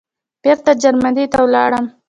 بېرته 0.43 0.71
جرمني 0.81 1.25
ته 1.31 1.37
ولاړم. 1.45 1.85